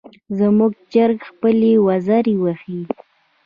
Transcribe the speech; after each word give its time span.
زموږ 0.39 0.71
چرګه 0.91 1.25
خپلې 1.29 1.71
وزرې 1.87 2.35
وهي. 2.43 2.81